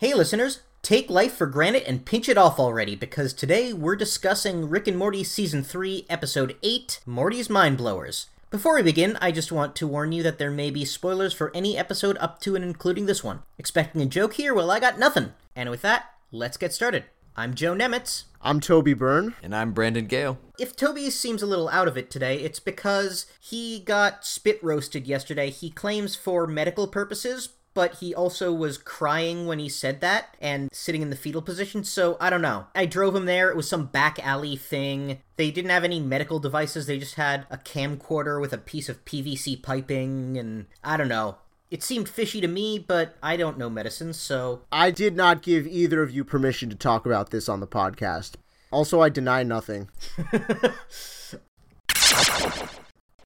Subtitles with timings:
[0.00, 4.68] Hey, listeners, take life for granted and pinch it off already because today we're discussing
[4.68, 8.26] Rick and Morty Season 3, Episode 8 Morty's Mind Blowers.
[8.50, 11.54] Before we begin, I just want to warn you that there may be spoilers for
[11.54, 13.42] any episode up to and including this one.
[13.58, 14.54] Expecting a joke here?
[14.54, 15.32] Well, I got nothing.
[15.54, 17.04] And with that, let's get started.
[17.36, 18.24] I'm Joe Nemitz.
[18.40, 19.34] I'm Toby Byrne.
[19.42, 20.38] And I'm Brandon Gale.
[20.58, 25.06] If Toby seems a little out of it today, it's because he got spit roasted
[25.06, 25.50] yesterday.
[25.50, 30.68] He claims for medical purposes, but he also was crying when he said that and
[30.72, 32.66] sitting in the fetal position, so I don't know.
[32.74, 35.20] I drove him there, it was some back alley thing.
[35.36, 39.04] They didn't have any medical devices, they just had a camcorder with a piece of
[39.04, 41.38] PVC piping, and I don't know.
[41.70, 44.62] It seemed fishy to me, but I don't know medicine, so.
[44.72, 48.36] I did not give either of you permission to talk about this on the podcast.
[48.70, 49.90] Also, I deny nothing.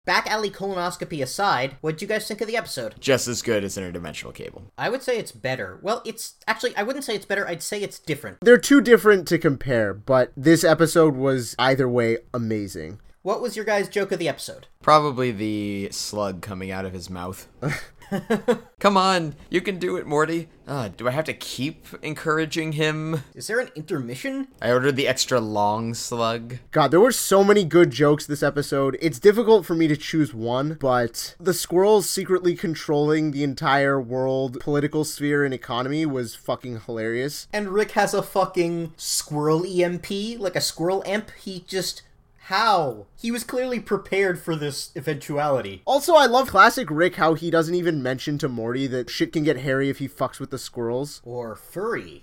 [0.04, 2.94] Back alley colonoscopy aside, what'd you guys think of the episode?
[3.00, 4.70] Just as good as Interdimensional Cable.
[4.78, 5.80] I would say it's better.
[5.82, 8.38] Well, it's actually, I wouldn't say it's better, I'd say it's different.
[8.40, 13.00] They're too different to compare, but this episode was either way amazing.
[13.26, 14.68] What was your guys' joke of the episode?
[14.82, 17.48] Probably the slug coming out of his mouth.
[18.78, 20.48] Come on, you can do it, Morty.
[20.64, 23.24] Uh, do I have to keep encouraging him?
[23.34, 24.46] Is there an intermission?
[24.62, 26.58] I ordered the extra long slug.
[26.70, 28.96] God, there were so many good jokes this episode.
[29.00, 34.60] It's difficult for me to choose one, but the squirrels secretly controlling the entire world
[34.60, 37.48] political sphere and economy was fucking hilarious.
[37.52, 41.32] And Rick has a fucking squirrel EMP, like a squirrel amp.
[41.32, 42.02] He just
[42.46, 43.06] how?
[43.18, 45.82] He was clearly prepared for this eventuality.
[45.84, 49.42] Also, I love classic Rick how he doesn't even mention to Morty that shit can
[49.42, 51.20] get hairy if he fucks with the squirrels.
[51.24, 52.22] Or furry.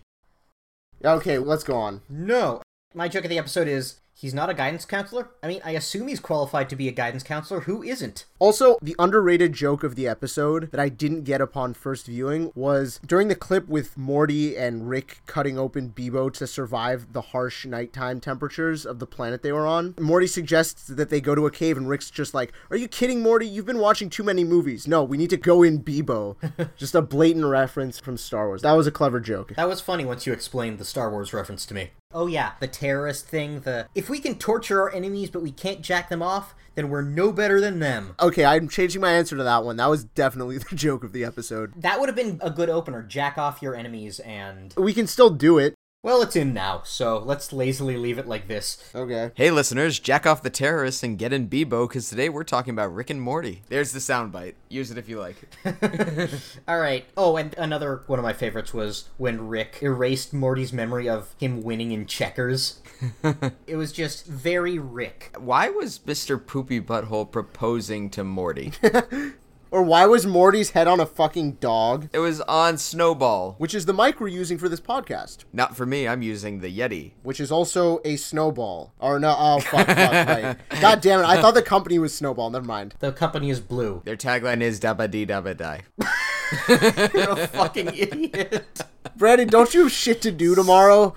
[1.04, 2.04] Okay, let's go on.
[2.08, 2.62] No.
[2.94, 5.32] My joke of the episode is He's not a guidance counselor?
[5.42, 7.62] I mean, I assume he's qualified to be a guidance counselor.
[7.62, 8.26] Who isn't?
[8.40, 13.00] Also, the underrated joke of the episode that I didn't get upon first viewing was
[13.06, 18.20] during the clip with Morty and Rick cutting open Beebo to survive the harsh nighttime
[18.20, 19.96] temperatures of the planet they were on.
[20.00, 23.22] Morty suggests that they go to a cave, and Rick's just like, Are you kidding,
[23.22, 23.48] Morty?
[23.48, 24.88] You've been watching too many movies.
[24.88, 26.36] No, we need to go in Beebo.
[26.78, 28.62] just a blatant reference from Star Wars.
[28.62, 29.54] That was a clever joke.
[29.56, 31.92] That was funny once you explained the Star Wars reference to me.
[32.14, 35.82] Oh yeah, the terrorist thing, the if we can torture our enemies but we can't
[35.82, 38.16] jack them off, then we're no better than them.
[38.20, 39.78] Okay, I'm changing my answer to that one.
[39.78, 41.74] That was definitely the joke of the episode.
[41.76, 43.04] That would have been a good opener.
[43.04, 45.76] Jack off your enemies and We can still do it.
[46.04, 48.92] Well, it's in now, so let's lazily leave it like this.
[48.94, 49.32] Okay.
[49.36, 52.94] Hey, listeners, jack off the terrorists and get in Beebo, because today we're talking about
[52.94, 53.62] Rick and Morty.
[53.70, 54.56] There's the soundbite.
[54.68, 55.38] Use it if you like.
[56.68, 57.06] All right.
[57.16, 61.64] Oh, and another one of my favorites was when Rick erased Morty's memory of him
[61.64, 62.82] winning in checkers.
[63.66, 65.34] it was just very Rick.
[65.40, 66.38] Why was Mr.
[66.46, 68.74] Poopy Butthole proposing to Morty?
[69.74, 72.08] Or why was Morty's head on a fucking dog?
[72.14, 73.56] It was on Snowball.
[73.58, 75.46] Which is the mic we're using for this podcast.
[75.52, 77.14] Not for me, I'm using the Yeti.
[77.24, 78.94] Which is also a snowball.
[79.00, 80.58] Or no, oh, fuck, fuck, right.
[80.80, 82.94] God damn it, I thought the company was Snowball, never mind.
[83.00, 84.04] The company is blue.
[84.06, 85.82] Their tagline is dabba dee dabba die.
[87.12, 88.82] You're a fucking idiot.
[89.16, 91.16] Brandon, don't you have shit to do tomorrow?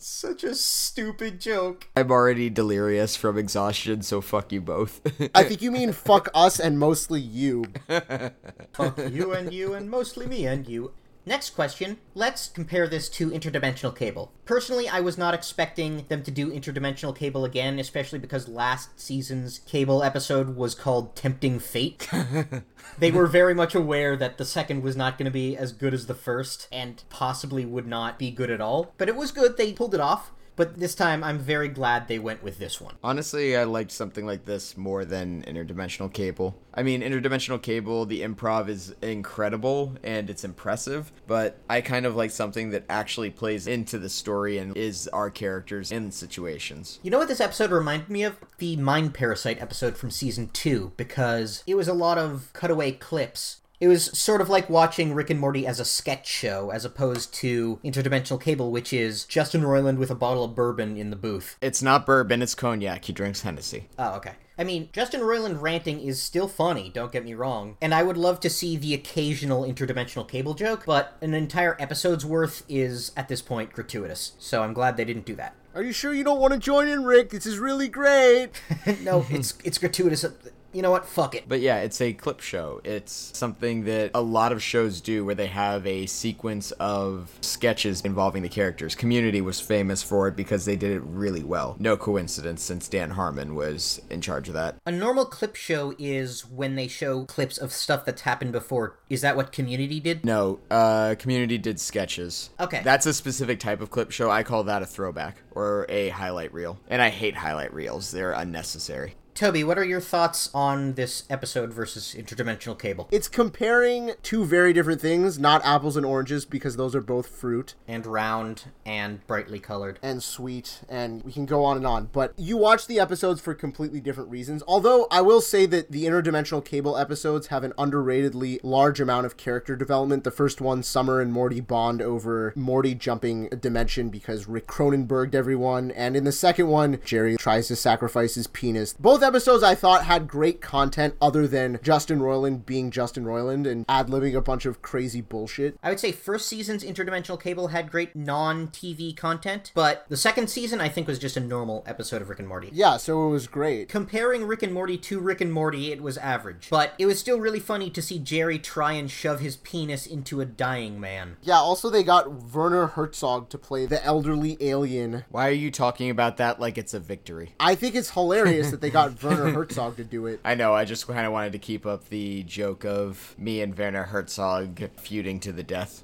[0.00, 1.88] Such a stupid joke.
[1.96, 5.00] I'm already delirious from exhaustion, so fuck you both.
[5.34, 7.64] I think you mean fuck us and mostly you.
[8.72, 10.92] fuck you and you and mostly me and you.
[11.28, 11.98] Next question.
[12.14, 14.32] Let's compare this to Interdimensional Cable.
[14.46, 19.58] Personally, I was not expecting them to do Interdimensional Cable again, especially because last season's
[19.58, 22.08] Cable episode was called Tempting Fate.
[22.98, 25.92] they were very much aware that the second was not going to be as good
[25.92, 28.94] as the first, and possibly would not be good at all.
[28.96, 32.18] But it was good, they pulled it off but this time I'm very glad they
[32.18, 32.96] went with this one.
[33.02, 36.60] Honestly, I liked something like this more than Interdimensional Cable.
[36.74, 42.16] I mean, Interdimensional Cable, the improv is incredible and it's impressive, but I kind of
[42.16, 46.98] like something that actually plays into the story and is our characters in situations.
[47.02, 48.36] You know what this episode reminded me of?
[48.58, 53.60] The Mind Parasite episode from season 2, because it was a lot of cutaway clips
[53.80, 57.32] it was sort of like watching Rick and Morty as a sketch show, as opposed
[57.34, 61.56] to Interdimensional Cable, which is Justin Roiland with a bottle of bourbon in the booth.
[61.60, 63.04] It's not bourbon, it's cognac.
[63.04, 63.88] He drinks Hennessy.
[63.98, 64.32] Oh, okay.
[64.60, 67.76] I mean, Justin Roiland ranting is still funny, don't get me wrong.
[67.80, 72.26] And I would love to see the occasional interdimensional cable joke, but an entire episode's
[72.26, 74.32] worth is, at this point, gratuitous.
[74.40, 75.54] So I'm glad they didn't do that.
[75.76, 77.30] Are you sure you don't want to join in, Rick?
[77.30, 78.48] This is really great.
[79.02, 80.24] no, it's it's gratuitous.
[80.72, 81.06] You know what?
[81.06, 81.44] Fuck it.
[81.48, 82.80] But yeah, it's a clip show.
[82.84, 88.02] It's something that a lot of shows do where they have a sequence of sketches
[88.02, 88.94] involving the characters.
[88.94, 91.76] Community was famous for it because they did it really well.
[91.78, 94.76] No coincidence since Dan Harmon was in charge of that.
[94.86, 98.98] A normal clip show is when they show clips of stuff that's happened before.
[99.08, 100.24] Is that what Community did?
[100.24, 102.50] No, uh, Community did sketches.
[102.60, 102.82] Okay.
[102.84, 104.30] That's a specific type of clip show.
[104.30, 106.78] I call that a throwback or a highlight reel.
[106.88, 109.14] And I hate highlight reels, they're unnecessary.
[109.38, 113.06] Toby, what are your thoughts on this episode versus Interdimensional Cable?
[113.12, 117.76] It's comparing two very different things, not apples and oranges, because those are both fruit
[117.86, 120.00] And round and brightly colored.
[120.02, 122.08] and sweet, and we can go on and on.
[122.12, 124.64] But you watch the episodes for completely different reasons.
[124.66, 129.36] Although I will say that the interdimensional cable episodes have an underratedly large amount of
[129.36, 130.24] character development.
[130.24, 135.36] The first one, Summer and Morty bond over Morty jumping a dimension because Rick Cronenberged
[135.36, 138.94] everyone, and in the second one, Jerry tries to sacrifice his penis.
[138.94, 143.84] Both episodes I thought had great content other than Justin Roiland being Justin Roiland and
[143.86, 145.78] ad libbing a bunch of crazy bullshit.
[145.82, 150.80] I would say first season's Interdimensional Cable had great non-TV content, but the second season
[150.80, 152.70] I think was just a normal episode of Rick and Morty.
[152.72, 153.90] Yeah, so it was great.
[153.90, 156.68] Comparing Rick and Morty to Rick and Morty, it was average.
[156.70, 160.40] But it was still really funny to see Jerry try and shove his penis into
[160.40, 161.36] a dying man.
[161.42, 165.24] Yeah, also they got Werner Herzog to play the elderly alien.
[165.28, 167.54] Why are you talking about that like it's a victory?
[167.60, 170.40] I think it's hilarious that they got Werner Herzog to do it.
[170.44, 173.76] I know, I just kind of wanted to keep up the joke of me and
[173.76, 176.02] Werner Herzog feuding to the death.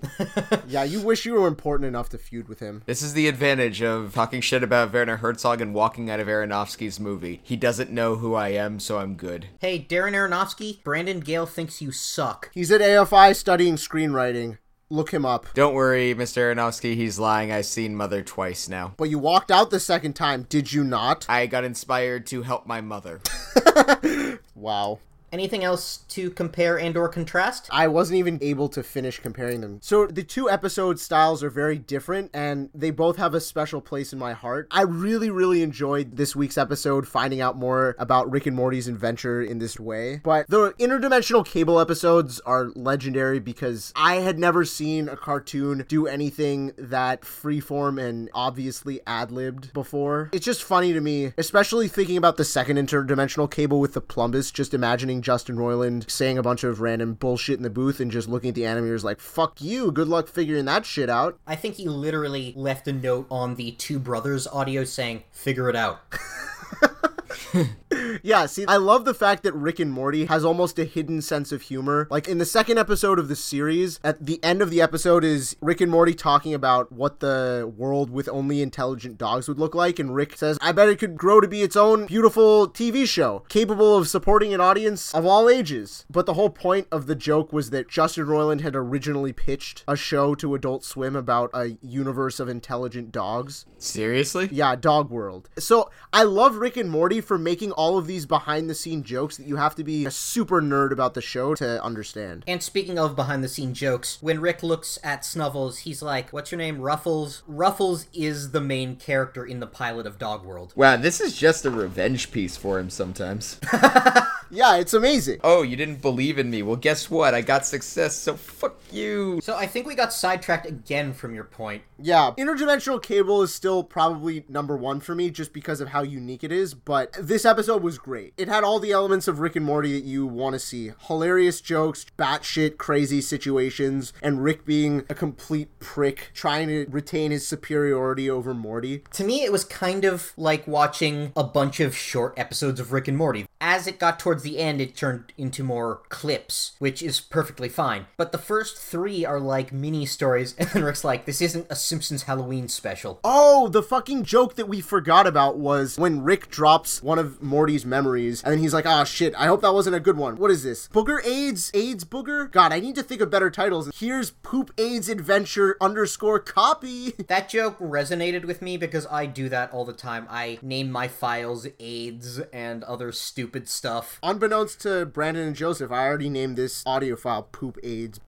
[0.67, 2.83] Yeah, you wish you were important enough to feud with him.
[2.87, 6.99] this is the advantage of talking shit about Werner Herzog and walking out of Aronofsky's
[6.99, 7.41] movie.
[7.43, 9.47] He doesn't know who I am, so I'm good.
[9.61, 12.51] Hey, Darren Aronofsky, Brandon Gale thinks you suck.
[12.55, 14.59] He's at AFI studying screenwriting.
[14.91, 15.47] Look him up.
[15.55, 16.55] Don't worry, Mr.
[16.55, 17.51] Aronofsky, he's lying.
[17.51, 18.95] I've seen Mother twice now.
[18.97, 21.27] But you walked out the second time, did you not?
[21.29, 23.21] I got inspired to help my mother.
[24.55, 25.01] Wow.
[25.35, 27.69] Anything else to compare and or contrast?
[27.73, 29.81] I wasn't even able to finish comparing them.
[29.83, 34.13] So the two episode styles are very different and they both have a special place
[34.13, 34.69] in my heart.
[34.71, 39.43] I really, really enjoyed this week's episode, finding out more about Rick and Morty's adventure
[39.43, 40.21] in this way.
[40.23, 46.07] But the interdimensional cable episodes are legendary because I had never seen a cartoon do
[46.07, 50.31] anything that freeform and obviously ad libbed before.
[50.33, 54.53] It's just funny to me, especially thinking about the second interdimensional cable with the plumbus,
[54.53, 58.29] just imagining Justin Roiland saying a bunch of random bullshit in the booth and just
[58.29, 61.39] looking at the animators like, fuck you, good luck figuring that shit out.
[61.47, 65.77] I think he literally left a note on the Two Brothers audio saying, figure it
[65.77, 66.01] out.
[68.23, 71.53] Yeah, see, I love the fact that Rick and Morty has almost a hidden sense
[71.53, 72.09] of humor.
[72.11, 75.57] Like in the second episode of the series, at the end of the episode is
[75.61, 79.99] Rick and Morty talking about what the world with only intelligent dogs would look like,
[79.99, 83.45] and Rick says, I bet it could grow to be its own beautiful TV show,
[83.49, 86.07] capable of supporting an audience of all ages.
[86.09, 89.97] But the whole point of the joke was that Justin Roiland had originally pitched a
[89.97, 93.67] show to Adult Swim about a universe of intelligent dogs.
[93.79, 94.49] Seriously?
[94.51, 95.51] Yeah, Dog World.
[95.59, 99.37] So I love Rick and Morty for making all of these behind the scene jokes
[99.37, 102.43] that you have to be a super nerd about the show to understand.
[102.47, 106.51] And speaking of behind the scene jokes, when Rick looks at Snuffles, he's like, What's
[106.51, 106.81] your name?
[106.81, 107.43] Ruffles?
[107.47, 110.73] Ruffles is the main character in the pilot of Dog World.
[110.75, 113.61] Wow, this is just a revenge piece for him sometimes.
[114.55, 115.41] Yeah, it's amazing.
[115.43, 116.63] oh, you didn't believe in me.
[116.63, 117.35] Well, guess what?
[117.35, 119.41] I got success, so fuck you.
[119.43, 121.83] So I think we got sidetracked again from your point.
[121.99, 126.45] Yeah, Interdimensional Cable is still probably number one for me just because of how unique
[126.45, 128.33] it is, but this episode was great.
[128.37, 131.61] It had all the elements of Rick and Morty that you want to see hilarious
[131.61, 138.31] jokes, batshit crazy situations, and Rick being a complete prick trying to retain his superiority
[138.31, 139.03] over Morty.
[139.15, 143.09] To me, it was kind of like watching a bunch of short episodes of Rick
[143.09, 143.47] and Morty.
[143.61, 148.07] As it got towards the end, it turned into more clips, which is perfectly fine.
[148.17, 151.77] But the first three are like mini stories, and then Rick's like, this isn't a
[151.77, 153.19] Simpsons Halloween special.
[153.25, 157.85] Oh, the fucking joke that we forgot about was when Rick drops one of Morty's
[157.85, 160.37] memories, and then he's like, ah, shit, I hope that wasn't a good one.
[160.37, 160.89] What is this?
[160.89, 161.71] Booger AIDS?
[161.75, 162.51] AIDS Booger?
[162.51, 163.91] God, I need to think of better titles.
[163.99, 167.15] Here's Poop AIDS Adventure underscore copy.
[167.27, 170.27] That joke resonated with me because I do that all the time.
[170.31, 174.19] I name my files AIDS and other stupid stuff.
[174.27, 178.21] Unbeknownst to Brandon and Joseph, I already named this audio file Poop AIDS.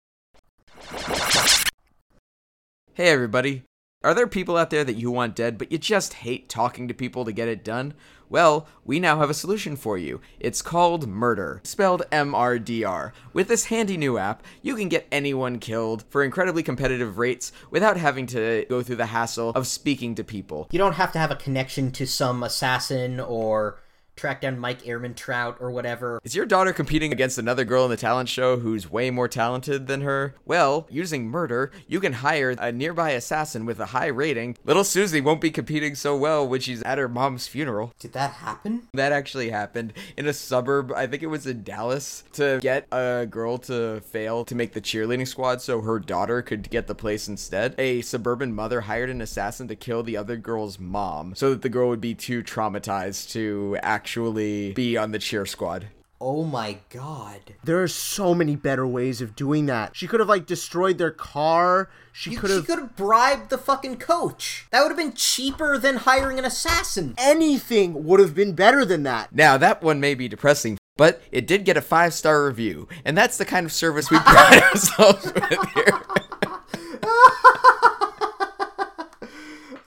[2.92, 3.62] Hey, everybody.
[4.04, 6.92] Are there people out there that you want dead, but you just hate talking to
[6.92, 7.94] people to get it done?
[8.28, 10.20] Well, we now have a solution for you.
[10.38, 13.14] It's called Murder, spelled M R D R.
[13.32, 17.96] With this handy new app, you can get anyone killed for incredibly competitive rates without
[17.96, 20.68] having to go through the hassle of speaking to people.
[20.70, 23.80] You don't have to have a connection to some assassin or
[24.16, 26.20] track down Mike Ehrmantraut or whatever.
[26.24, 29.86] Is your daughter competing against another girl in the talent show who's way more talented
[29.86, 30.34] than her?
[30.46, 34.56] Well, using murder, you can hire a nearby assassin with a high rating.
[34.64, 37.92] Little Susie won't be competing so well when she's at her mom's funeral.
[37.98, 38.88] Did that happen?
[38.94, 43.26] That actually happened in a suburb, I think it was in Dallas, to get a
[43.28, 47.28] girl to fail to make the cheerleading squad so her daughter could get the place
[47.28, 47.74] instead.
[47.76, 51.68] A suburban mother hired an assassin to kill the other girl's mom so that the
[51.68, 53.76] girl would be too traumatized to
[54.06, 55.88] actually be on the cheer squad.
[56.20, 57.54] Oh my god.
[57.64, 59.96] There are so many better ways of doing that.
[59.96, 61.90] She could have like destroyed their car.
[62.12, 64.66] She You- could she have could have bribed the fucking coach.
[64.70, 67.14] That would have been cheaper than hiring an assassin.
[67.18, 69.34] anything would have been better than that.
[69.34, 73.18] Now, that one may be depressing, but it did get a five star review, and
[73.18, 76.00] that's the kind of service we pride ourselves with here.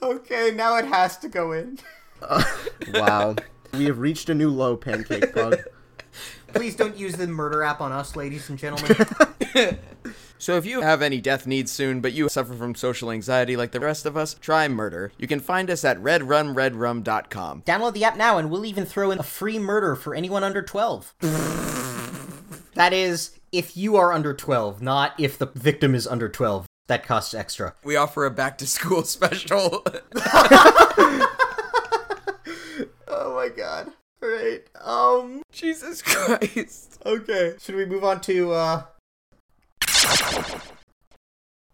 [0.02, 1.80] Okay, now it has to go in.
[2.94, 3.36] Wow.
[3.74, 5.60] We have reached a new low, Pancake Pug.
[6.54, 9.08] Please don't use the murder app on us, ladies and gentlemen.
[10.42, 13.74] So, if you have any death needs soon, but you suffer from social anxiety like
[13.74, 15.12] the rest of us, try murder.
[15.18, 17.64] You can find us at redrunredrum.com.
[17.64, 20.62] Download the app now, and we'll even throw in a free murder for anyone under
[20.62, 21.14] 12.
[22.76, 26.66] that is, if you are under 12, not if the victim is under 12.
[26.88, 27.76] That costs extra.
[27.84, 29.86] We offer a back to school special.
[33.22, 33.92] Oh my god.
[34.24, 35.42] Alright, um.
[35.52, 37.02] Jesus Christ.
[37.06, 37.56] Okay.
[37.60, 38.84] Should we move on to, uh.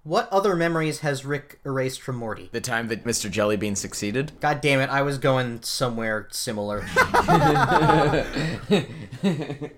[0.02, 2.50] What other memories has Rick erased from Morty?
[2.52, 3.30] The time that Mr.
[3.30, 4.34] Jellybean succeeded?
[4.40, 6.86] God damn it, I was going somewhere similar.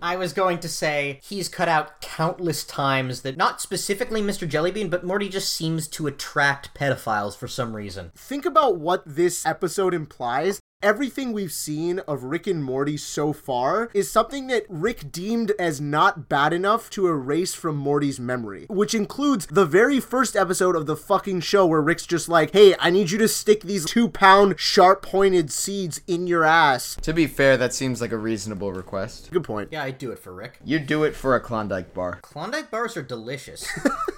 [0.02, 4.46] I was going to say he's cut out countless times that not specifically Mr.
[4.50, 8.12] Jellybean, but Morty just seems to attract pedophiles for some reason.
[8.16, 10.60] Think about what this episode implies.
[10.84, 15.81] Everything we've seen of Rick and Morty so far is something that Rick deemed as
[15.81, 20.86] not bad enough to erase from Morty's memory, which includes the very first episode of
[20.86, 24.07] the fucking show where Rick's just like, hey, I need you to stick these two
[24.07, 26.96] pound sharp pointed seeds in your ass.
[27.01, 29.31] To be fair, that seems like a reasonable request.
[29.31, 29.69] Good point.
[29.72, 30.60] Yeah, I'd do it for Rick.
[30.63, 32.19] You do it for a Klondike bar.
[32.22, 33.67] Klondike bars are delicious.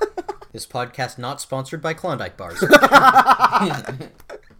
[0.51, 2.61] this podcast not sponsored by Klondike bars.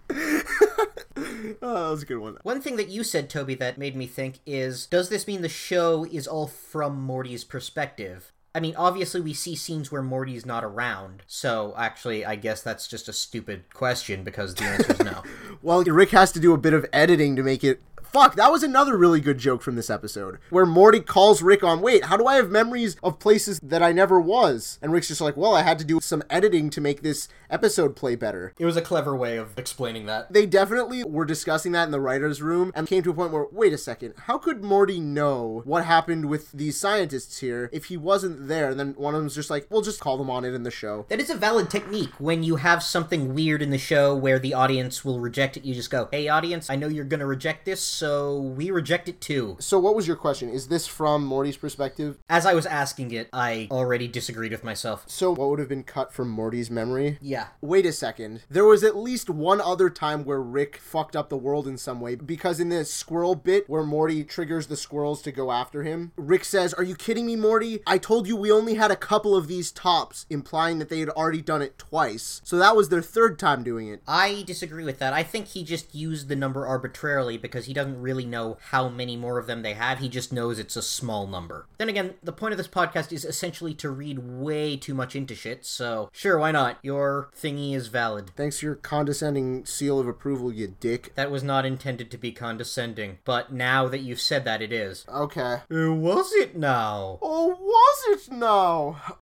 [1.61, 2.37] Oh, that was a good one.
[2.43, 5.49] One thing that you said, Toby, that made me think is does this mean the
[5.49, 8.31] show is all from Morty's perspective?
[8.55, 12.87] I mean, obviously, we see scenes where Morty's not around, so actually, I guess that's
[12.87, 15.23] just a stupid question because the answer is no.
[15.61, 17.81] Well, Rick has to do a bit of editing to make it.
[18.11, 20.39] Fuck, that was another really good joke from this episode.
[20.49, 23.91] Where Morty calls Rick on, wait, how do I have memories of places that I
[23.91, 24.79] never was?
[24.81, 27.95] And Rick's just like, well, I had to do some editing to make this episode
[27.95, 28.53] play better.
[28.57, 30.33] It was a clever way of explaining that.
[30.33, 33.45] They definitely were discussing that in the writer's room and came to a point where,
[33.51, 37.97] wait a second, how could Morty know what happened with these scientists here if he
[37.97, 38.71] wasn't there?
[38.71, 40.71] And then one of them's just like, we'll just call them on it in the
[40.71, 41.05] show.
[41.09, 42.19] That is a valid technique.
[42.19, 45.75] When you have something weird in the show where the audience will reject it, you
[45.75, 49.57] just go, hey, audience, I know you're gonna reject this, so we reject it too.
[49.59, 50.47] So, what was your question?
[50.47, 52.17] Is this from Morty's perspective?
[52.29, 55.03] As I was asking it, I already disagreed with myself.
[55.07, 57.17] So, what would have been cut from Morty's memory?
[57.19, 57.47] Yeah.
[57.59, 58.43] Wait a second.
[58.49, 61.99] There was at least one other time where Rick fucked up the world in some
[61.99, 66.13] way because in the squirrel bit where Morty triggers the squirrels to go after him,
[66.15, 67.81] Rick says, Are you kidding me, Morty?
[67.85, 71.09] I told you we only had a couple of these tops, implying that they had
[71.09, 72.39] already done it twice.
[72.45, 74.01] So that was their third time doing it.
[74.07, 75.11] I disagree with that.
[75.11, 79.15] I think he just used the number arbitrarily because he doesn't really know how many
[79.15, 79.99] more of them they have.
[79.99, 81.67] He just knows it's a small number.
[81.77, 85.35] Then again, the point of this podcast is essentially to read way too much into
[85.35, 86.77] shit, so sure, why not?
[86.81, 88.31] Your thingy is valid.
[88.35, 91.13] Thanks for your condescending seal of approval, you dick.
[91.15, 95.05] That was not intended to be condescending, but now that you've said that, it is.
[95.09, 95.61] Okay.
[95.69, 97.19] Who was it now?
[97.21, 99.19] Oh, was it now?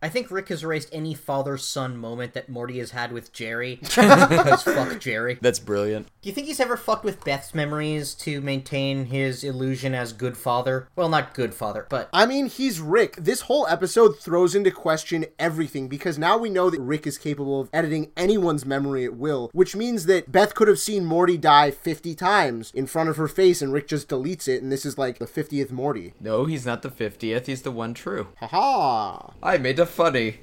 [0.00, 3.80] I think Rick has erased any father son moment that Morty has had with Jerry.
[3.98, 5.38] Because fuck Jerry.
[5.40, 6.08] That's brilliant.
[6.22, 10.36] Do you think he's ever fucked with Beth's memories to maintain his illusion as good
[10.36, 10.88] father?
[10.96, 13.16] Well, not good father, but I mean, he's Rick.
[13.16, 17.60] This whole episode throws into question everything because now we know that Rick is capable
[17.60, 21.70] of editing anyone's memory at will, which means that Beth could have seen Morty die
[21.70, 24.98] 50 times in front of her face and Rick just deletes it, and this is
[24.98, 26.14] like the 50th Morty.
[26.20, 28.28] No, he's not the 50th, he's the one true.
[28.38, 29.32] Haha.
[29.42, 30.40] I made a funny.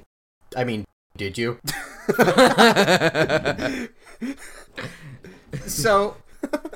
[0.56, 0.84] I mean,
[1.16, 1.58] did you?
[5.66, 6.16] so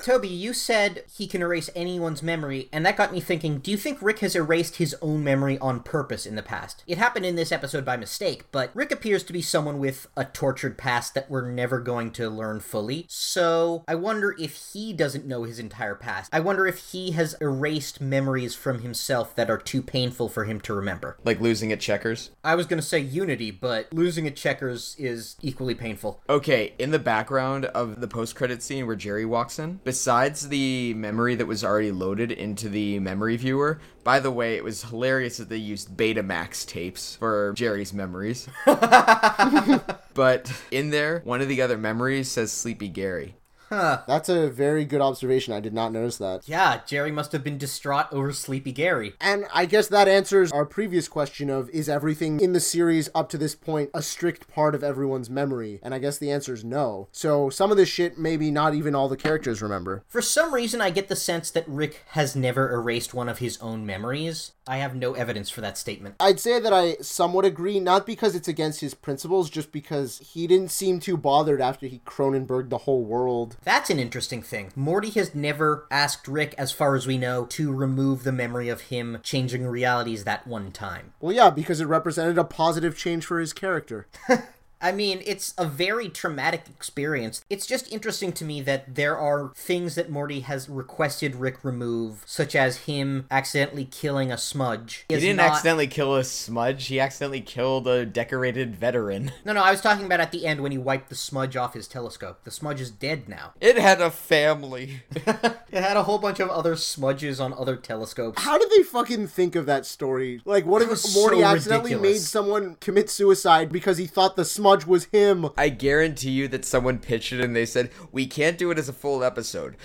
[0.01, 3.77] Toby, you said he can erase anyone's memory, and that got me thinking do you
[3.77, 6.83] think Rick has erased his own memory on purpose in the past?
[6.87, 10.25] It happened in this episode by mistake, but Rick appears to be someone with a
[10.25, 13.05] tortured past that we're never going to learn fully.
[13.09, 16.33] So I wonder if he doesn't know his entire past.
[16.33, 20.59] I wonder if he has erased memories from himself that are too painful for him
[20.61, 21.17] to remember.
[21.23, 22.31] Like losing at checkers.
[22.43, 26.21] I was going to say Unity, but losing at checkers is equally painful.
[26.29, 30.93] Okay, in the background of the post credit scene where Jerry walks in, besides the
[30.93, 35.35] memory that was already loaded into the memory viewer, by the way, it was hilarious
[35.35, 38.47] that they used Betamax tapes for Jerry's memories.
[38.65, 43.35] but in there, one of the other memories says Sleepy Gary.
[43.71, 45.53] That's a very good observation.
[45.53, 46.47] I did not notice that.
[46.47, 49.13] Yeah, Jerry must have been distraught over Sleepy Gary.
[49.21, 53.29] And I guess that answers our previous question of is everything in the series up
[53.29, 55.79] to this point a strict part of everyone's memory?
[55.81, 57.07] And I guess the answer is no.
[57.11, 60.03] So some of this shit maybe not even all the characters remember.
[60.07, 63.57] For some reason, I get the sense that Rick has never erased one of his
[63.61, 64.51] own memories.
[64.67, 66.15] I have no evidence for that statement.
[66.19, 70.45] I'd say that I somewhat agree, not because it's against his principles, just because he
[70.45, 73.57] didn't seem too bothered after he Cronenberg the whole world.
[73.63, 74.71] That's an interesting thing.
[74.75, 78.81] Morty has never asked Rick, as far as we know, to remove the memory of
[78.81, 81.13] him changing realities that one time.
[81.19, 84.07] Well, yeah, because it represented a positive change for his character.
[84.81, 87.43] I mean, it's a very traumatic experience.
[87.49, 92.23] It's just interesting to me that there are things that Morty has requested Rick remove,
[92.25, 95.05] such as him accidentally killing a smudge.
[95.09, 99.31] He is didn't not- accidentally kill a smudge, he accidentally killed a decorated veteran.
[99.43, 101.73] No, no, I was talking about at the end when he wiped the smudge off
[101.73, 102.43] his telescope.
[102.43, 103.53] The smudge is dead now.
[103.59, 105.03] It had a family.
[105.71, 108.41] It had a whole bunch of other smudges on other telescopes.
[108.41, 110.41] How did they fucking think of that story?
[110.43, 112.17] Like, what if Morty so accidentally ridiculous.
[112.17, 115.49] made someone commit suicide because he thought the smudge was him?
[115.57, 118.89] I guarantee you that someone pitched it and they said, we can't do it as
[118.89, 119.77] a full episode,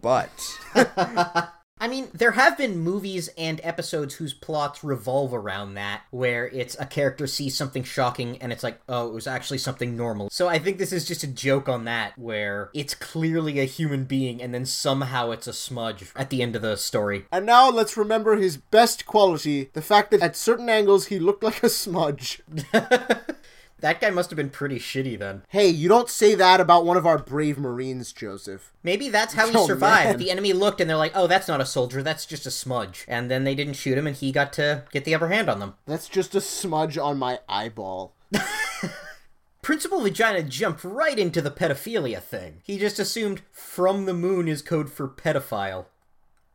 [0.00, 0.30] but.
[1.82, 6.76] I mean, there have been movies and episodes whose plots revolve around that, where it's
[6.78, 10.30] a character sees something shocking and it's like, oh, it was actually something normal.
[10.30, 14.04] So I think this is just a joke on that, where it's clearly a human
[14.04, 17.26] being and then somehow it's a smudge at the end of the story.
[17.32, 21.42] And now let's remember his best quality the fact that at certain angles he looked
[21.42, 22.42] like a smudge.
[23.82, 25.42] That guy must have been pretty shitty then.
[25.48, 28.72] Hey, you don't say that about one of our brave Marines, Joseph.
[28.82, 30.10] Maybe that's how he Oh, survived.
[30.10, 30.18] man.
[30.18, 33.04] The enemy looked and they're like, oh, that's not a soldier, that's just a smudge.
[33.08, 35.58] And then they didn't shoot him and he got to get the upper hand on
[35.58, 35.74] them.
[35.84, 38.14] That's just a smudge on my eyeball.
[39.62, 42.62] Principal Vagina jumped right into the pedophilia thing.
[42.64, 45.86] He just assumed from the moon is code for pedophile.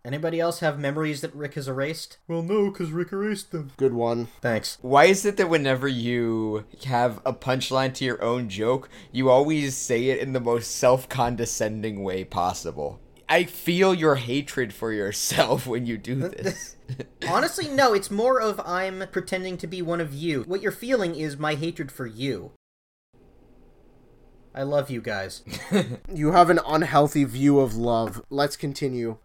[0.08, 2.18] Anybody else have memories that Rick has erased?
[2.30, 3.72] Well, no, because Rick erased them.
[3.76, 4.30] Good one.
[4.40, 4.78] Thanks.
[4.82, 9.76] Why is it that whenever you have a punchline to your own joke, you always
[9.76, 13.02] say it in the most self condescending way possible?
[13.28, 16.78] I feel your hatred for yourself when you do this.
[17.28, 20.44] Honestly, no, it's more of I'm pretending to be one of you.
[20.44, 22.54] What you're feeling is my hatred for you.
[24.56, 25.44] I love you guys.
[26.12, 28.24] You have an unhealthy view of love.
[28.30, 29.18] Let's continue.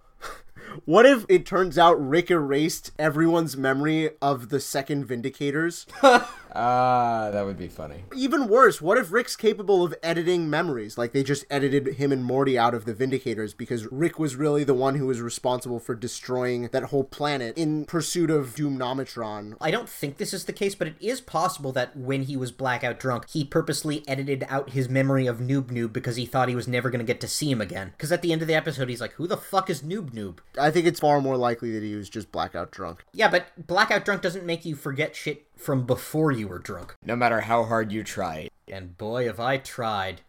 [0.85, 5.87] What if it turns out Rick erased everyone's memory of the second Vindicators?
[6.55, 8.05] Ah, that would be funny.
[8.15, 10.99] Even worse, what if Rick's capable of editing memories?
[10.99, 14.65] Like they just edited him and Morty out of the Vindicators because Rick was really
[14.65, 19.57] the one who was responsible for destroying that whole planet in pursuit of Doomnometron.
[19.61, 22.53] I don't think this is the case, but it is possible that when he was
[22.53, 26.55] blackout drunk, he purposely edited out his memory of Noob Noob because he thought he
[26.55, 27.93] was never going to get to see him again.
[27.97, 30.39] Because at the end of the episode, he's like, who the fuck is Noob Noob?
[30.59, 33.05] I think it's far more likely that he was just blackout drunk.
[33.13, 36.97] Yeah, but blackout drunk doesn't make you forget shit from before you were drunk.
[37.05, 38.49] No matter how hard you try.
[38.69, 40.23] And boy, have I tried.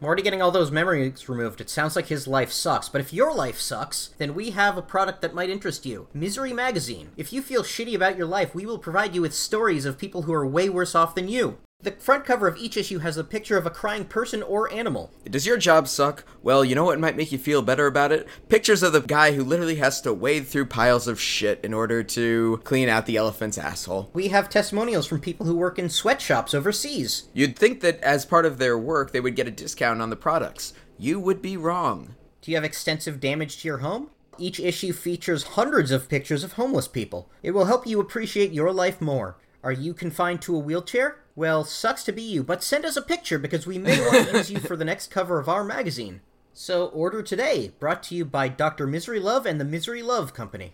[0.00, 2.88] Morty getting all those memories removed, it sounds like his life sucks.
[2.88, 6.52] But if your life sucks, then we have a product that might interest you Misery
[6.52, 7.10] Magazine.
[7.16, 10.22] If you feel shitty about your life, we will provide you with stories of people
[10.22, 11.58] who are way worse off than you.
[11.80, 15.12] The front cover of each issue has a picture of a crying person or animal.
[15.30, 16.24] Does your job suck?
[16.42, 18.26] Well, you know what might make you feel better about it?
[18.48, 22.02] Pictures of the guy who literally has to wade through piles of shit in order
[22.02, 24.10] to clean out the elephant's asshole.
[24.12, 27.28] We have testimonials from people who work in sweatshops overseas.
[27.32, 30.16] You'd think that as part of their work, they would get a discount on the
[30.16, 30.74] products.
[30.98, 32.16] You would be wrong.
[32.42, 34.10] Do you have extensive damage to your home?
[34.36, 37.30] Each issue features hundreds of pictures of homeless people.
[37.40, 39.36] It will help you appreciate your life more.
[39.62, 41.18] Are you confined to a wheelchair?
[41.38, 44.32] Well, sucks to be you, but send us a picture because we may want to
[44.38, 46.20] use you for the next cover of our magazine.
[46.52, 48.88] So order today, brought to you by Dr.
[48.88, 50.72] Misery Love and the Misery Love Company.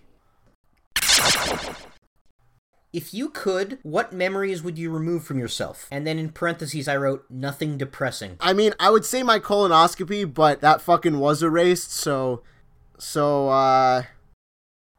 [2.95, 5.87] If you could, what memories would you remove from yourself?
[5.91, 8.39] And then in parentheses, I wrote nothing depressing.
[8.41, 12.43] I mean, I would say my colonoscopy, but that fucking was erased, so.
[12.97, 14.05] So, uh.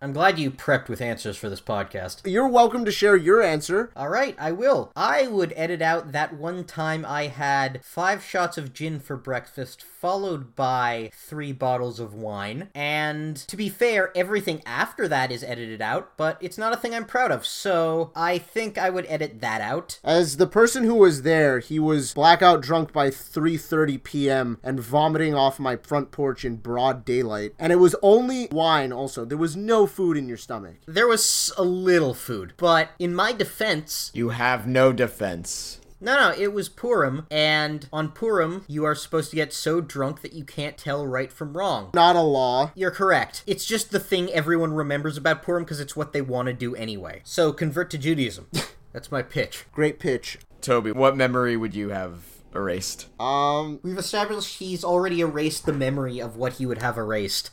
[0.06, 2.32] I'm glad you prepped with answers for this podcast.
[2.32, 3.91] You're welcome to share your answer.
[3.96, 4.91] All right, I will.
[4.96, 9.82] I would edit out that one time I had five shots of gin for breakfast,
[9.82, 12.70] followed by three bottles of wine.
[12.76, 16.94] And to be fair, everything after that is edited out, but it's not a thing
[16.94, 20.00] I'm proud of, so I think I would edit that out.
[20.04, 24.60] As the person who was there, he was blackout drunk by 3:30 p.m.
[24.62, 27.56] and vomiting off my front porch in broad daylight.
[27.58, 29.26] And it was only wine also.
[29.26, 30.76] There was no food in your stomach.
[30.86, 35.80] There was a little food, but in my defense, You have no defense.
[36.02, 40.22] No, no, it was Purim, and on Purim, you are supposed to get so drunk
[40.22, 41.92] that you can't tell right from wrong.
[41.94, 42.72] Not a law.
[42.76, 43.44] You're correct.
[43.48, 46.76] It's just the thing everyone remembers about Purim because it's what they want to do
[46.76, 47.22] anyway.
[47.24, 48.48] So convert to Judaism.
[48.92, 49.66] That's my pitch.
[49.72, 50.38] Great pitch.
[50.62, 52.24] Toby, what memory would you have
[52.56, 53.08] erased?
[53.20, 57.52] Um, We've established he's already erased the memory of what he would have erased.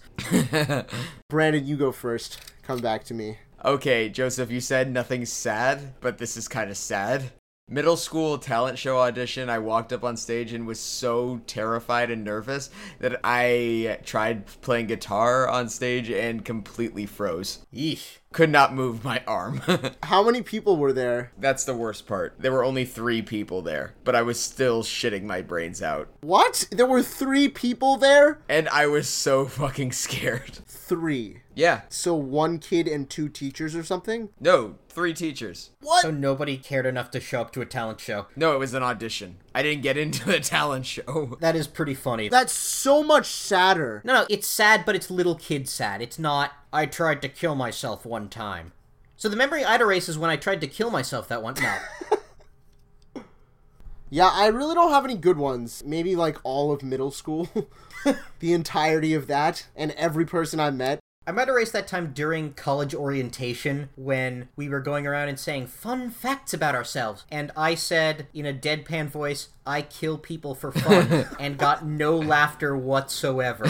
[1.28, 2.38] Brandon, you go first.
[2.62, 3.38] Come back to me.
[3.64, 7.32] Okay, Joseph, you said nothing's sad, but this is kind of sad.
[7.68, 12.24] Middle school talent show audition, I walked up on stage and was so terrified and
[12.24, 17.64] nervous that I tried playing guitar on stage and completely froze.
[17.72, 18.18] Yeesh.
[18.32, 19.60] Could not move my arm.
[20.04, 21.32] How many people were there?
[21.38, 22.34] That's the worst part.
[22.38, 26.08] There were only three people there, but I was still shitting my brains out.
[26.22, 26.66] What?
[26.70, 28.40] There were three people there?
[28.48, 30.60] And I was so fucking scared.
[30.66, 31.42] Three.
[31.54, 31.82] Yeah.
[31.90, 34.30] So one kid and two teachers or something?
[34.40, 35.70] No, three teachers.
[35.80, 36.00] What?
[36.02, 38.26] So nobody cared enough to show up to a talent show.
[38.34, 39.36] No, it was an audition.
[39.54, 41.36] I didn't get into the talent show.
[41.40, 42.28] That is pretty funny.
[42.28, 44.00] That's so much sadder.
[44.04, 46.00] no, no, it's sad, but it's little kid sad.
[46.00, 48.72] It's not, I tried to kill myself one time.
[49.16, 51.54] So the memory I'd erase is when I tried to kill myself that one.
[51.54, 51.74] No.
[54.14, 55.82] Yeah, I really don't have any good ones.
[55.86, 57.48] Maybe like all of middle school.
[58.40, 61.00] the entirety of that and every person I met.
[61.24, 65.68] I might erase that time during college orientation when we were going around and saying
[65.68, 67.24] fun facts about ourselves.
[67.30, 72.16] And I said in a deadpan voice, I kill people for fun, and got no
[72.16, 73.66] laughter whatsoever.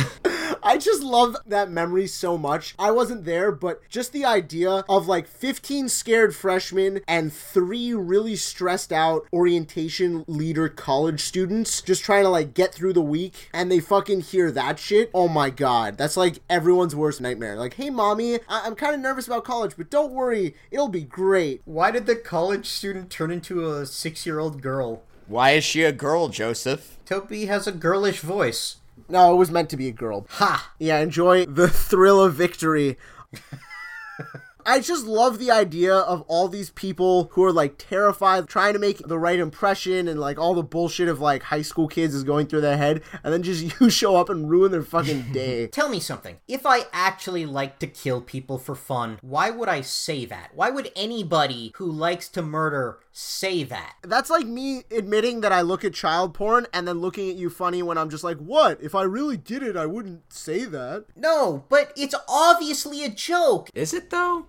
[0.64, 2.74] I just love that memory so much.
[2.78, 8.36] I wasn't there, but just the idea of like 15 scared freshmen and three really
[8.36, 13.70] stressed out orientation leader college students just trying to like get through the week and
[13.70, 15.10] they fucking hear that shit.
[15.12, 15.98] Oh my god.
[15.98, 17.56] That's like everyone's worst nightmare.
[17.56, 21.02] Like, hey, mommy, I- I'm kind of nervous about college, but don't worry, it'll be
[21.02, 21.62] great.
[21.64, 25.02] Why did the college student turn into a six year old girl?
[25.26, 26.98] Why is she a girl, Joseph?
[27.06, 28.76] Toby has a girlish voice.
[29.08, 30.26] No, it was meant to be a girl.
[30.30, 30.72] Ha!
[30.78, 32.98] Yeah, enjoy the thrill of victory.
[34.64, 38.78] I just love the idea of all these people who are like terrified, trying to
[38.78, 42.24] make the right impression, and like all the bullshit of like high school kids is
[42.24, 45.66] going through their head, and then just you show up and ruin their fucking day.
[45.68, 46.38] Tell me something.
[46.48, 50.50] If I actually like to kill people for fun, why would I say that?
[50.54, 53.94] Why would anybody who likes to murder say that?
[54.02, 57.50] That's like me admitting that I look at child porn and then looking at you
[57.50, 58.82] funny when I'm just like, what?
[58.82, 61.06] If I really did it, I wouldn't say that.
[61.16, 63.70] No, but it's obviously a joke.
[63.74, 64.46] Is it though?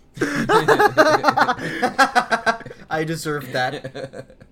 [2.89, 4.25] I deserve that.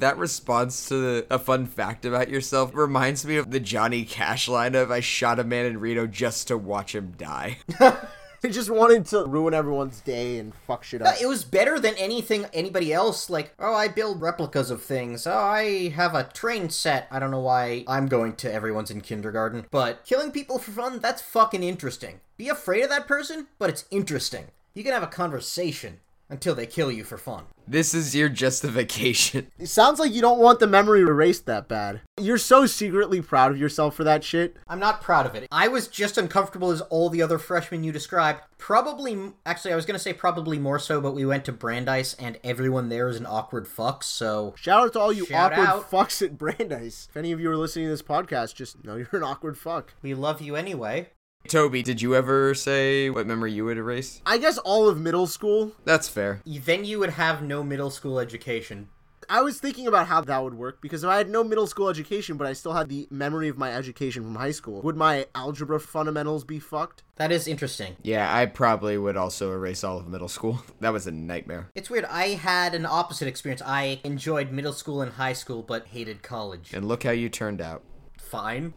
[0.00, 4.74] That response to a fun fact about yourself reminds me of the Johnny Cash line
[4.74, 7.58] of I shot a man in Reno just to watch him die.
[8.42, 11.14] He just wanted to ruin everyone's day and fuck shit up.
[11.20, 13.28] it was better than anything anybody else.
[13.28, 15.26] Like, oh, I build replicas of things.
[15.26, 17.06] Oh, I have a train set.
[17.10, 19.66] I don't know why I'm going to everyone's in kindergarten.
[19.70, 22.20] But killing people for fun, that's fucking interesting.
[22.38, 24.46] Be afraid of that person, but it's interesting.
[24.74, 27.42] You can have a conversation until they kill you for fun.
[27.66, 29.48] This is your justification.
[29.58, 32.02] It sounds like you don't want the memory erased that bad.
[32.20, 34.56] You're so secretly proud of yourself for that shit.
[34.68, 35.48] I'm not proud of it.
[35.50, 38.42] I was just uncomfortable as all the other freshmen you described.
[38.58, 42.38] Probably, actually, I was gonna say probably more so, but we went to Brandeis and
[42.44, 44.54] everyone there is an awkward fuck, so.
[44.56, 45.90] Shout out to all you Shout awkward out.
[45.90, 47.08] fucks at Brandeis.
[47.10, 49.94] If any of you are listening to this podcast, just know you're an awkward fuck.
[50.00, 51.08] We love you anyway.
[51.48, 54.20] Toby, did you ever say what memory you would erase?
[54.24, 55.72] I guess all of middle school.
[55.84, 56.42] That's fair.
[56.46, 58.88] Then you would have no middle school education.
[59.28, 61.88] I was thinking about how that would work because if I had no middle school
[61.88, 65.26] education, but I still had the memory of my education from high school, would my
[65.36, 67.04] algebra fundamentals be fucked?
[67.16, 67.96] That is interesting.
[68.02, 70.62] Yeah, I probably would also erase all of middle school.
[70.80, 71.68] That was a nightmare.
[71.74, 72.06] It's weird.
[72.06, 73.62] I had an opposite experience.
[73.64, 76.72] I enjoyed middle school and high school, but hated college.
[76.72, 77.82] And look how you turned out.
[78.18, 78.72] Fine.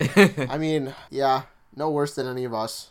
[0.16, 1.42] I mean, yeah,
[1.76, 2.90] no worse than any of us.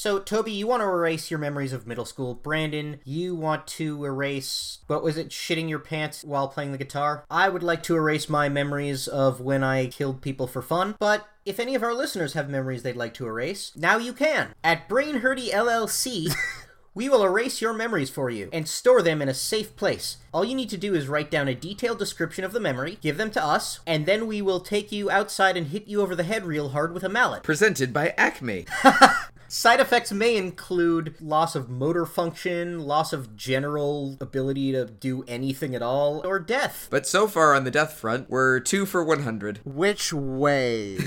[0.00, 2.32] So, Toby, you want to erase your memories of middle school.
[2.32, 7.26] Brandon, you want to erase, what was it, shitting your pants while playing the guitar?
[7.28, 11.26] I would like to erase my memories of when I killed people for fun, but
[11.44, 14.54] if any of our listeners have memories they'd like to erase, now you can.
[14.64, 16.34] At Brain Hurty LLC,
[16.94, 20.16] we will erase your memories for you and store them in a safe place.
[20.32, 23.16] All you need to do is write down a detailed description of the memory, give
[23.16, 26.24] them to us, and then we will take you outside and hit you over the
[26.24, 27.42] head real hard with a mallet.
[27.42, 28.66] Presented by Acme.
[29.52, 35.74] Side effects may include loss of motor function, loss of general ability to do anything
[35.74, 36.86] at all, or death.
[36.88, 39.58] But so far on the death front, we're two for 100.
[39.64, 40.98] Which way?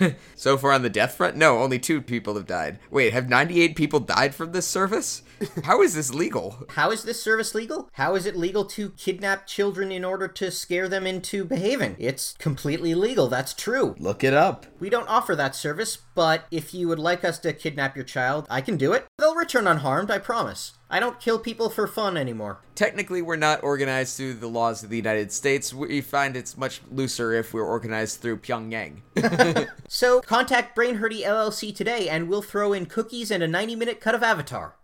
[0.34, 2.78] So far on the death front, no, only two people have died.
[2.90, 5.22] Wait, have 98 people died from this service?
[5.64, 6.66] How is this legal?
[6.70, 7.88] How is this service legal?
[7.92, 11.96] How is it legal to kidnap children in order to scare them into behaving?
[11.98, 13.94] It's completely legal, that's true.
[13.98, 14.66] Look it up.
[14.80, 18.46] We don't offer that service, but if you would like us to kidnap your child,
[18.48, 19.06] I can do it.
[19.18, 20.72] They'll return unharmed, I promise.
[20.88, 22.60] I don't kill people for fun anymore.
[22.76, 25.74] Technically, we're not organized through the laws of the United States.
[25.74, 29.00] We find it's much looser if we're organized through Pyongyang.
[29.88, 34.00] So contact Brain Hurty LLC today and we'll throw in cookies and a 90 minute
[34.00, 34.74] cut of Avatar.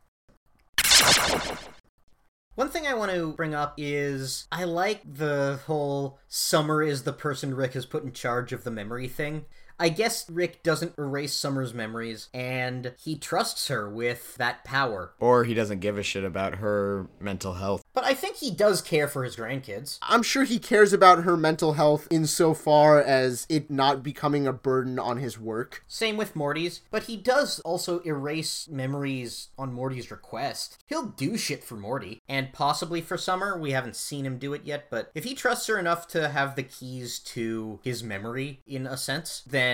[2.55, 7.13] One thing I want to bring up is I like the whole Summer is the
[7.13, 9.47] person Rick has put in charge of the memory thing.
[9.83, 15.15] I guess Rick doesn't erase Summer's memories and he trusts her with that power.
[15.19, 17.83] or he doesn't give a shit about her mental health.
[17.93, 19.99] But I think he does care for his grandkids.
[20.01, 25.01] I'm sure he cares about her mental health insofar as it not becoming a burden
[25.01, 25.83] on his work.
[25.89, 30.79] Same with Morty's, but he does also erase memories on Morty's request.
[30.87, 33.59] He'll do shit for Morty, and possibly for Summer.
[33.59, 36.55] We haven't seen him do it yet, but if he trusts her enough to have
[36.55, 39.72] the keys to his memory, in a sense, then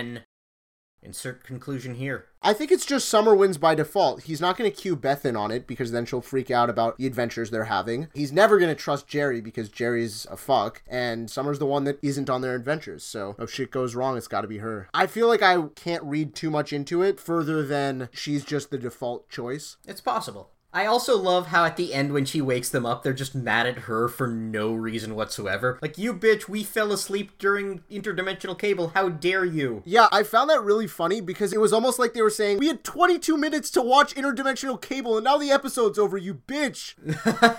[1.01, 2.25] insert conclusion here.
[2.41, 4.23] I think it's just Summer wins by default.
[4.23, 7.07] He's not going to cue Bethan on it because then she'll freak out about the
[7.07, 8.07] adventures they're having.
[8.13, 11.99] He's never going to trust Jerry because Jerry's a fuck, and Summer's the one that
[12.01, 13.03] isn't on their adventures.
[13.03, 14.87] So if shit goes wrong, it's got to be her.
[14.93, 18.77] I feel like I can't read too much into it further than she's just the
[18.77, 19.77] default choice.
[19.85, 20.51] It's possible.
[20.71, 23.65] I also love how at the end when she wakes them up, they're just mad
[23.65, 25.79] at her for no reason whatsoever.
[25.81, 29.81] Like, you bitch, we fell asleep during interdimensional cable, how dare you?
[29.83, 32.67] Yeah, I found that really funny because it was almost like they were saying, We
[32.67, 36.93] had 22 minutes to watch Interdimensional Cable and now the episode's over, you bitch.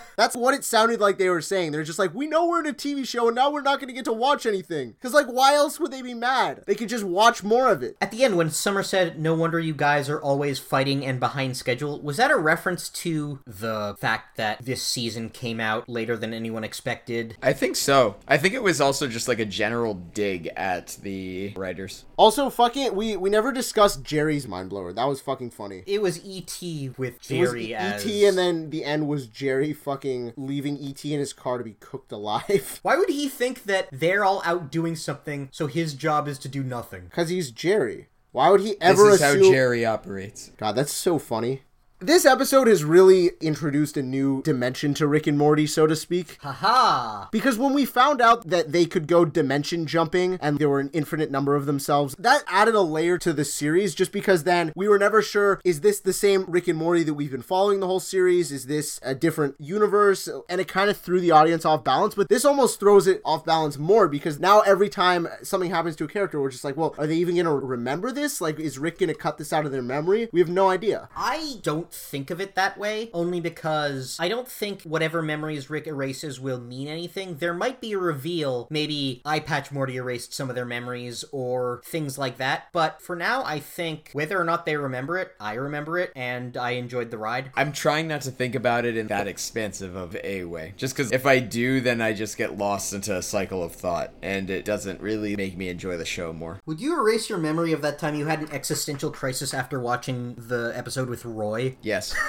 [0.17, 1.73] That's what it sounded like they were saying.
[1.73, 3.89] They're just like, We know we're in a TV show and now we're not going
[3.89, 4.93] to get to watch anything.
[4.93, 6.63] Because, like, why else would they be mad?
[6.69, 7.97] They could just watch more of it.
[8.01, 11.57] At the end, when Summer said, No wonder you guys are always fighting and behind
[11.57, 16.33] schedule, was that a reference to the fact that this season came out later than
[16.35, 17.37] anyone expected?
[17.43, 18.17] I think so.
[18.29, 22.05] I think it was also just like a general dig at the writers.
[22.17, 24.93] Also, fucking, we, we never discussed Jerry's mind blower.
[24.93, 25.83] That was fucking funny.
[25.87, 26.91] It was E.T.
[26.97, 28.05] with It was Jerry E- as.
[28.05, 28.27] E.T.
[28.27, 31.13] and then the end was Jerry fucking leaving E.T.
[31.13, 32.81] in his car to be cooked alive.
[32.83, 36.49] Why would he think that they're all out doing something, so his job is to
[36.49, 37.05] do nothing?
[37.05, 38.09] Because he's Jerry.
[38.33, 39.11] Why would he ever?
[39.11, 39.51] This ever is how.
[39.51, 40.53] Jerry operates.
[40.57, 41.63] God, that's so funny.
[42.03, 46.39] This episode has really introduced a new dimension to Rick and Morty, so to speak.
[46.41, 47.29] Haha!
[47.31, 50.89] Because when we found out that they could go dimension jumping and there were an
[50.95, 54.89] infinite number of themselves, that added a layer to the series just because then we
[54.89, 57.87] were never sure is this the same Rick and Morty that we've been following the
[57.87, 58.51] whole series?
[58.51, 60.27] Is this a different universe?
[60.49, 63.45] And it kind of threw the audience off balance, but this almost throws it off
[63.45, 66.95] balance more because now every time something happens to a character, we're just like, well,
[66.97, 68.41] are they even going to remember this?
[68.41, 70.31] Like, is Rick going to cut this out of their memory?
[70.33, 71.11] We have no idea.
[71.15, 75.87] I don't think of it that way, only because I don't think whatever memories Rick
[75.87, 77.37] erases will mean anything.
[77.37, 81.83] There might be a reveal, maybe Eye Patch Morty erased some of their memories or
[81.85, 85.55] things like that, but for now, I think whether or not they remember it, I
[85.55, 87.51] remember it, and I enjoyed the ride.
[87.55, 90.75] I'm trying not to think about it in that expansive of a way.
[90.77, 94.13] Just because if I do, then I just get lost into a cycle of thought,
[94.23, 96.61] and it doesn't really make me enjoy the show more.
[96.67, 100.35] Would you erase your memory of that time you had an existential crisis after watching
[100.37, 101.77] the episode with Roy?
[101.83, 102.15] Yes.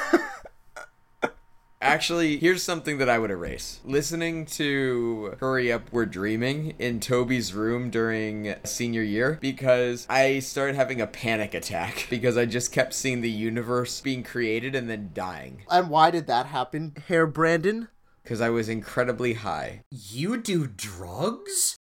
[1.84, 3.80] Actually, here's something that I would erase.
[3.84, 10.76] Listening to Hurry Up We're Dreaming in Toby's room during senior year because I started
[10.76, 15.10] having a panic attack because I just kept seeing the universe being created and then
[15.16, 17.88] dying And why did that happen, Hair Brandon?
[18.24, 19.82] because I was incredibly high.
[19.90, 21.80] You do drugs?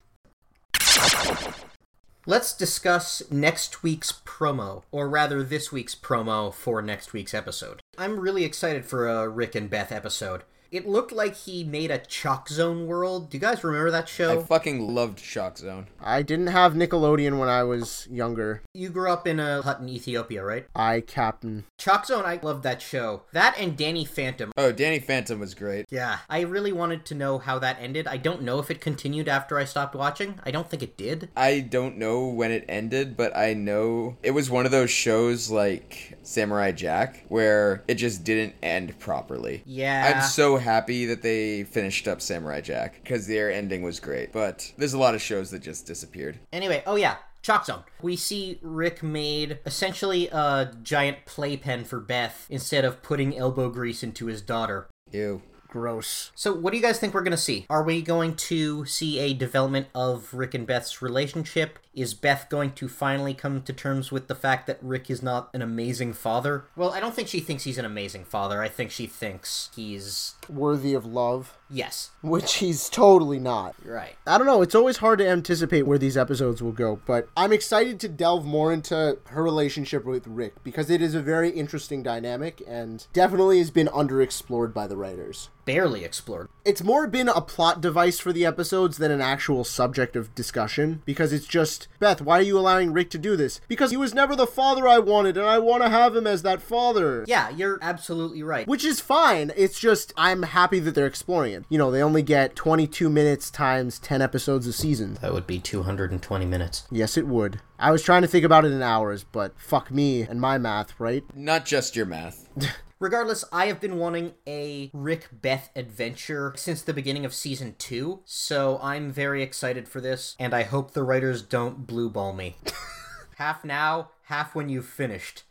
[2.29, 7.81] Let's discuss next week's promo, or rather, this week's promo for next week's episode.
[7.97, 10.43] I'm really excited for a Rick and Beth episode.
[10.71, 13.29] It looked like he made a Chalk Zone world.
[13.29, 14.39] Do you guys remember that show?
[14.39, 15.87] I fucking loved Chalk Zone.
[15.99, 18.61] I didn't have Nickelodeon when I was younger.
[18.73, 20.67] you grew up in a hut in Ethiopia, right?
[20.75, 21.65] I Captain.
[21.77, 23.23] Chalk Zone, I loved that show.
[23.31, 24.51] That and Danny Phantom.
[24.57, 25.85] Oh, Danny Phantom was great.
[25.89, 28.07] Yeah, I really wanted to know how that ended.
[28.07, 30.39] I don't know if it continued after I stopped watching.
[30.43, 31.29] I don't think it did.
[31.35, 35.49] I don't know when it ended, but I know it was one of those shows
[35.49, 39.63] like Samurai Jack where it just didn't end properly.
[39.65, 40.13] Yeah.
[40.15, 44.31] I'm so happy that they finished up Samurai Jack because their ending was great.
[44.31, 46.39] But there's a lot of shows that just disappeared.
[46.53, 47.83] Anyway, oh yeah, Chalk Zone.
[48.01, 54.03] We see Rick made essentially a giant playpen for Beth instead of putting elbow grease
[54.03, 54.87] into his daughter.
[55.11, 55.41] Ew.
[55.69, 56.31] Gross.
[56.33, 57.67] So, what do you guys think we're going to see?
[57.69, 61.77] Are we going to see a development of Rick and Beth's relationship?
[61.93, 65.49] Is Beth going to finally come to terms with the fact that Rick is not
[65.53, 66.65] an amazing father?
[66.75, 68.61] Well, I don't think she thinks he's an amazing father.
[68.63, 70.35] I think she thinks he's.
[70.49, 73.75] Worthy of love, Yes, which he's totally not.
[73.85, 74.15] right.
[74.25, 74.61] I don't know.
[74.61, 78.45] It's always hard to anticipate where these episodes will go, but I'm excited to delve
[78.45, 83.59] more into her relationship with Rick because it is a very interesting dynamic and definitely
[83.59, 85.49] has been underexplored by the writers.
[85.65, 86.49] Barely explored.
[86.65, 91.03] It's more been a plot device for the episodes than an actual subject of discussion
[91.05, 93.61] because it's just, Beth, why are you allowing Rick to do this?
[93.67, 96.41] Because he was never the father I wanted and I want to have him as
[96.41, 97.23] that father.
[97.27, 98.67] Yeah, you're absolutely right.
[98.67, 99.51] Which is fine.
[99.55, 101.58] It's just I'm happy that they're exploring it.
[101.69, 105.17] You know, they only get 22 minutes times 10 episodes a season.
[105.21, 106.87] That would be 220 minutes.
[106.91, 107.61] Yes, it would.
[107.77, 110.99] I was trying to think about it in hours, but fuck me and my math,
[110.99, 111.23] right?
[111.35, 112.47] Not just your math.
[112.99, 118.19] Regardless, I have been wanting a Rick Beth adventure since the beginning of season two,
[118.25, 122.57] so I'm very excited for this, and I hope the writers don't blue ball me.
[123.37, 125.43] half now, half when you've finished.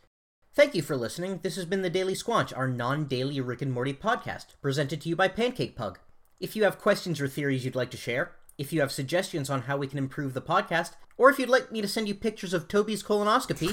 [0.59, 1.39] Thank you for listening.
[1.41, 5.07] This has been the Daily Squanch, our non daily Rick and Morty podcast, presented to
[5.07, 5.99] you by Pancake Pug.
[6.41, 9.61] If you have questions or theories you'd like to share, if you have suggestions on
[9.61, 12.53] how we can improve the podcast, or if you'd like me to send you pictures
[12.53, 13.69] of Toby's colonoscopy,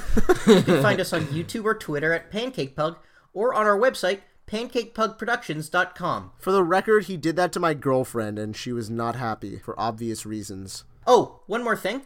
[0.47, 2.99] you can find us on YouTube or Twitter at Pancake Pug,
[3.33, 6.31] or on our website, pancakepugproductions.com.
[6.39, 9.75] For the record, he did that to my girlfriend and she was not happy for
[9.77, 10.85] obvious reasons.
[11.05, 12.03] Oh, one more thing.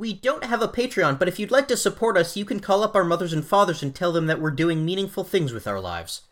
[0.00, 2.82] We don't have a Patreon, but if you'd like to support us, you can call
[2.82, 5.78] up our mothers and fathers and tell them that we're doing meaningful things with our
[5.78, 6.22] lives.